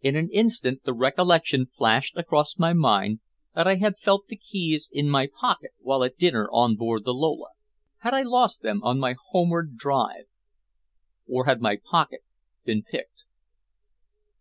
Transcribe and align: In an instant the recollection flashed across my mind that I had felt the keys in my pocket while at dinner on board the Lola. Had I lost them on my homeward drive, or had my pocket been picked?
In 0.00 0.14
an 0.14 0.30
instant 0.30 0.84
the 0.84 0.92
recollection 0.94 1.66
flashed 1.66 2.16
across 2.16 2.56
my 2.56 2.72
mind 2.72 3.18
that 3.56 3.66
I 3.66 3.74
had 3.78 3.98
felt 3.98 4.28
the 4.28 4.36
keys 4.36 4.88
in 4.92 5.10
my 5.10 5.26
pocket 5.26 5.72
while 5.80 6.04
at 6.04 6.16
dinner 6.16 6.48
on 6.52 6.76
board 6.76 7.02
the 7.04 7.12
Lola. 7.12 7.48
Had 7.98 8.14
I 8.14 8.22
lost 8.22 8.62
them 8.62 8.80
on 8.84 9.00
my 9.00 9.16
homeward 9.30 9.76
drive, 9.76 10.26
or 11.26 11.46
had 11.46 11.60
my 11.60 11.76
pocket 11.84 12.20
been 12.64 12.84
picked? 12.84 13.24